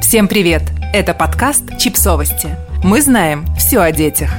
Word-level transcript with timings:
Всем 0.00 0.28
привет! 0.28 0.62
Это 0.92 1.14
подкаст 1.14 1.78
«Чипсовости». 1.78 2.56
Мы 2.84 3.02
знаем 3.02 3.44
все 3.56 3.80
о 3.80 3.90
детях. 3.90 4.30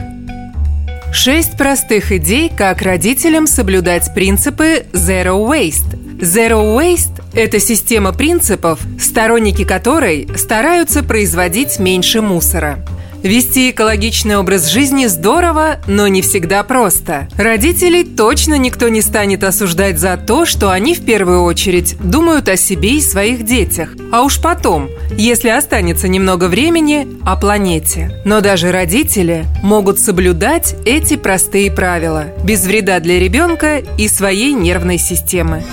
Шесть 1.12 1.58
простых 1.58 2.12
идей, 2.12 2.50
как 2.56 2.82
родителям 2.82 3.48
соблюдать 3.48 4.14
принципы 4.14 4.86
Zero 4.94 5.46
Waste. 5.48 6.20
Zero 6.20 6.78
Waste– 6.78 7.24
это 7.34 7.60
система 7.60 8.14
принципов, 8.14 8.80
сторонники 9.00 9.64
которой 9.64 10.28
стараются 10.38 11.04
производить 11.04 11.80
меньше 11.80 12.22
мусора– 12.22 12.80
Вести 13.24 13.72
экологичный 13.72 14.38
образ 14.38 14.68
жизни 14.68 15.08
здорово, 15.08 15.78
но 15.88 16.08
не 16.08 16.22
всегда 16.22 16.64
просто. 16.64 17.28
Родителей 17.36 18.04
точно 18.04 18.56
никто 18.56 18.90
не 18.90 19.02
станет 19.02 19.44
осуждать 19.44 20.00
за 20.00 20.18
то, 20.18 20.46
что 20.46 20.70
они 20.72 20.94
в 20.94 21.04
первую 21.04 21.44
очередь 21.44 21.98
думают 22.00 22.48
о 22.48 22.58
себе 22.58 22.98
и 22.98 23.02
своих 23.02 23.44
детях. 23.44 23.96
А 24.12 24.22
уж 24.22 24.40
потом, 24.40 24.90
если 25.18 25.50
останется 25.50 26.08
немного 26.08 26.48
времени, 26.48 27.08
о 27.26 27.36
планете. 27.36 28.22
Но 28.24 28.40
даже 28.40 28.72
родители 28.72 29.46
могут 29.64 30.00
соблюдать 30.00 30.76
эти 30.86 31.18
простые 31.18 31.72
правила, 31.72 32.26
без 32.44 32.66
вреда 32.66 33.00
для 33.00 33.20
ребенка 33.20 33.82
и 33.98 34.08
своей 34.08 34.54
нервной 34.54 35.00
системы. 35.00 35.64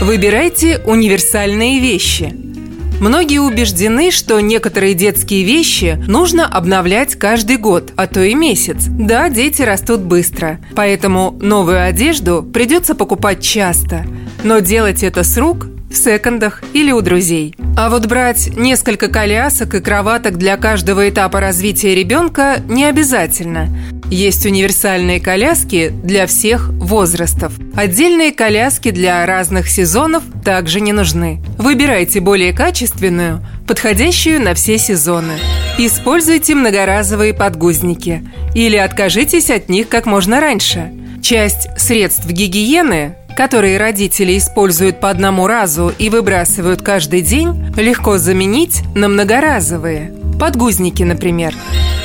Выбирайте 0.00 0.80
универсальные 0.84 1.80
вещи– 1.80 2.34
Многие 3.00 3.40
убеждены, 3.40 4.10
что 4.10 4.40
некоторые 4.40 4.94
детские 4.94 5.44
вещи 5.44 6.02
нужно 6.06 6.46
обновлять 6.46 7.16
каждый 7.16 7.56
год, 7.56 7.92
а 7.96 8.06
то 8.06 8.22
и 8.22 8.34
месяц. 8.34 8.86
Да, 8.86 9.28
дети 9.28 9.62
растут 9.62 10.00
быстро, 10.00 10.58
поэтому 10.74 11.36
новую 11.40 11.84
одежду 11.84 12.42
придется 12.42 12.94
покупать 12.94 13.42
часто. 13.42 14.04
Но 14.44 14.60
делать 14.60 15.02
это 15.02 15.24
с 15.24 15.36
рук 15.36 15.66
в 15.90 15.96
секондах 15.96 16.62
или 16.72 16.90
у 16.90 17.00
друзей. 17.00 17.54
А 17.76 17.90
вот 17.90 18.06
брать 18.06 18.56
несколько 18.56 19.08
колясок 19.08 19.74
и 19.74 19.80
кроваток 19.80 20.38
для 20.38 20.56
каждого 20.56 21.08
этапа 21.08 21.40
развития 21.40 21.94
ребенка 21.94 22.60
не 22.68 22.84
обязательно. 22.84 23.68
Есть 24.12 24.44
универсальные 24.44 25.20
коляски 25.20 25.88
для 25.88 26.26
всех 26.26 26.68
возрастов. 26.68 27.54
Отдельные 27.74 28.30
коляски 28.30 28.90
для 28.90 29.24
разных 29.24 29.70
сезонов 29.70 30.22
также 30.44 30.82
не 30.82 30.92
нужны. 30.92 31.42
Выбирайте 31.56 32.20
более 32.20 32.52
качественную, 32.52 33.42
подходящую 33.66 34.42
на 34.42 34.52
все 34.52 34.76
сезоны. 34.76 35.38
Используйте 35.78 36.54
многоразовые 36.54 37.32
подгузники 37.32 38.22
или 38.54 38.76
откажитесь 38.76 39.48
от 39.48 39.70
них 39.70 39.88
как 39.88 40.04
можно 40.04 40.40
раньше. 40.40 40.92
Часть 41.22 41.68
средств 41.78 42.26
гигиены 42.26 43.16
которые 43.34 43.78
родители 43.78 44.36
используют 44.36 45.00
по 45.00 45.08
одному 45.08 45.46
разу 45.46 45.90
и 45.98 46.10
выбрасывают 46.10 46.82
каждый 46.82 47.22
день, 47.22 47.74
легко 47.78 48.18
заменить 48.18 48.82
на 48.94 49.08
многоразовые. 49.08 50.12
Подгузники, 50.38 51.02
например. 51.02 51.54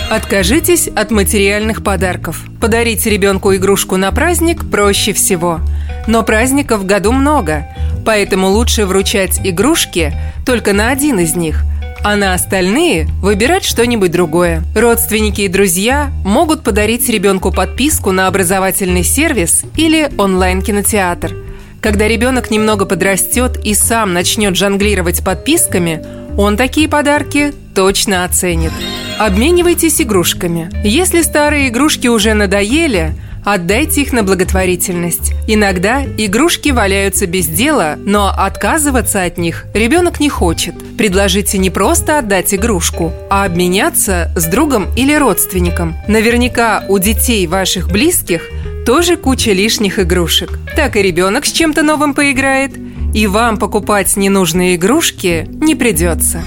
Откажитесь 0.09 0.87
от 0.87 1.11
материальных 1.11 1.83
подарков. 1.83 2.43
Подарить 2.61 3.05
ребенку 3.05 3.53
игрушку 3.53 3.97
на 3.97 4.11
праздник 4.11 4.69
проще 4.69 5.13
всего. 5.13 5.59
Но 6.07 6.23
праздников 6.23 6.81
в 6.81 6.85
году 6.85 7.11
много, 7.11 7.67
поэтому 8.05 8.47
лучше 8.47 8.85
вручать 8.85 9.41
игрушки 9.43 10.13
только 10.45 10.73
на 10.73 10.89
один 10.89 11.19
из 11.19 11.35
них– 11.35 11.63
а 12.03 12.15
на 12.15 12.33
остальные 12.33 13.09
выбирать 13.21 13.65
что-нибудь 13.65 14.11
другое. 14.11 14.63
Родственники 14.75 15.41
и 15.41 15.47
друзья 15.47 16.11
могут 16.23 16.63
подарить 16.63 17.09
ребенку 17.09 17.51
подписку 17.51 18.11
на 18.11 18.27
образовательный 18.27 19.03
сервис 19.03 19.63
или 19.75 20.09
онлайн-кинотеатр. 20.17 21.35
Когда 21.81 22.07
ребенок 22.07 22.49
немного 22.49 22.85
подрастет 22.85 23.57
и 23.63 23.73
сам 23.73 24.13
начнет 24.13 24.55
жонглировать 24.55 25.23
подписками, 25.23 26.01
он 26.37 26.55
такие 26.55 26.87
подарки 26.87 27.53
точно 27.75 28.23
оценит. 28.23 28.71
Обменивайтесь 29.19 29.99
игрушками. 29.99 30.69
Если 30.83 31.23
старые 31.23 31.69
игрушки 31.69 32.07
уже 32.07 32.35
надоели, 32.35 33.15
отдайте 33.43 34.03
их 34.03 34.13
на 34.13 34.21
благотворительность. 34.21 35.33
Иногда 35.47 36.03
игрушки 36.05 36.69
валяются 36.69 37.25
без 37.25 37.47
дела, 37.47 37.95
но 37.97 38.27
отказываться 38.29 39.23
от 39.23 39.39
них 39.39 39.65
ребенок 39.73 40.19
не 40.19 40.29
хочет. 40.29 40.75
Предложите 40.97 41.57
не 41.57 41.71
просто 41.71 42.19
отдать 42.19 42.53
игрушку, 42.53 43.11
а 43.31 43.45
обменяться 43.45 44.31
с 44.35 44.45
другом 44.45 44.85
или 44.95 45.15
родственником. 45.15 45.95
Наверняка 46.07 46.85
у 46.87 46.99
детей 46.99 47.47
ваших 47.47 47.89
близких 47.89 48.43
тоже 48.85 49.17
куча 49.17 49.51
лишних 49.51 49.97
игрушек. 49.97 50.59
Так 50.75 50.95
и 50.95 51.01
ребенок 51.01 51.47
с 51.47 51.51
чем-то 51.51 51.81
новым 51.81 52.13
поиграет, 52.13 52.73
и 53.15 53.25
вам 53.25 53.57
покупать 53.57 54.15
ненужные 54.15 54.75
игрушки 54.75 55.47
не 55.59 55.73
придется. 55.73 56.43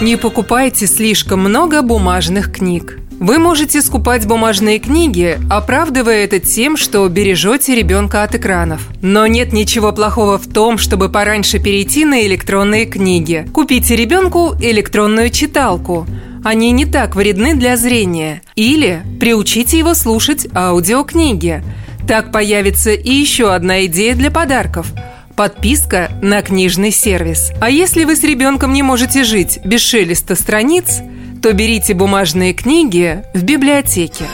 Не 0.00 0.16
покупайте 0.16 0.86
слишком 0.86 1.40
много 1.40 1.80
бумажных 1.80 2.52
книг. 2.52 2.98
Вы 3.18 3.38
можете 3.38 3.80
скупать 3.80 4.26
бумажные 4.26 4.78
книги, 4.78 5.38
оправдывая 5.48 6.24
это 6.24 6.38
тем, 6.38 6.76
что 6.76 7.08
бережете 7.08 7.74
ребенка 7.74 8.22
от 8.22 8.34
экранов. 8.34 8.86
Но 9.00 9.26
нет 9.26 9.54
ничего 9.54 9.92
плохого 9.92 10.36
в 10.36 10.46
том, 10.52 10.76
чтобы 10.76 11.08
пораньше 11.08 11.58
перейти 11.58 12.04
на 12.04 12.26
электронные 12.26 12.84
книги. 12.84 13.48
Купите 13.54 13.96
ребенку 13.96 14.54
электронную 14.60 15.30
читалку. 15.30 16.06
Они 16.44 16.72
не 16.72 16.84
так 16.84 17.16
вредны 17.16 17.54
для 17.54 17.78
зрения. 17.78 18.42
Или 18.54 19.02
приучите 19.18 19.78
его 19.78 19.94
слушать 19.94 20.46
аудиокниги. 20.54 21.64
Так 22.06 22.32
появится 22.32 22.90
и 22.92 23.10
еще 23.10 23.54
одна 23.54 23.86
идея 23.86 24.14
для 24.14 24.30
подарков– 24.30 24.92
Подписка 25.36 26.10
на 26.22 26.40
книжный 26.40 26.90
сервис. 26.90 27.52
А 27.60 27.68
если 27.68 28.04
вы 28.04 28.16
с 28.16 28.22
ребенком 28.22 28.72
не 28.72 28.82
можете 28.82 29.22
жить 29.22 29.60
без 29.62 29.82
шелеста 29.82 30.34
страниц, 30.34 31.00
то 31.42 31.52
берите 31.52 31.92
бумажные 31.92 32.54
книги 32.54 33.22
в 33.34 33.42
библиотеке. 33.42 34.24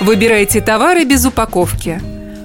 Выбирайте 0.00 0.60
товары 0.60 1.04
без 1.06 1.26
упаковки. 1.26 2.00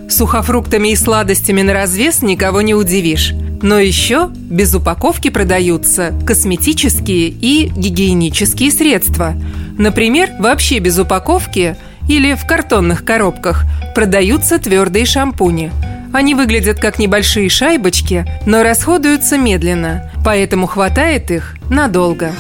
Сухофруктами 0.10 0.90
и 0.90 0.96
сладостями 0.96 1.62
на 1.62 1.72
развес 1.72 2.24
никого 2.24 2.64
не 2.64 2.74
удивишь. 2.74 3.34
Но 3.62 3.78
еще 3.78 4.32
без 4.34 4.74
упаковки 4.74 5.30
продаются 5.30 6.12
косметические 6.26 7.28
и 7.30 7.68
гигиенические 7.76 8.72
средства. 8.72 9.36
Например, 9.78 10.32
вообще 10.40 10.80
без 10.80 10.98
упаковки 10.98 11.78
или 12.10 12.34
в 12.34 12.48
картонных 12.48 13.06
коробках 13.06 13.66
продаются 13.94 14.58
твердые 14.58 15.06
шампуни– 15.06 15.72
они 16.14 16.36
выглядят 16.36 16.80
как 16.80 17.00
небольшие 17.00 17.50
шайбочки, 17.50 18.26
но 18.46 18.64
расходуются 18.64 19.38
медленно, 19.38 20.12
поэтому 20.24 20.68
хватает 20.68 21.32
их 21.32 21.56
надолго. 21.70 22.34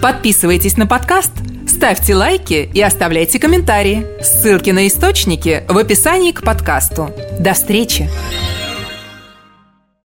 Подписывайтесь 0.00 0.76
на 0.76 0.86
подкаст, 0.86 1.32
ставьте 1.66 2.14
лайки 2.14 2.68
и 2.72 2.80
оставляйте 2.80 3.38
комментарии. 3.38 4.06
Ссылки 4.22 4.70
на 4.70 4.86
источники 4.86 5.62
в 5.68 5.78
описании 5.78 6.32
к 6.32 6.42
подкасту. 6.42 7.10
До 7.38 7.54
встречи! 7.54 8.08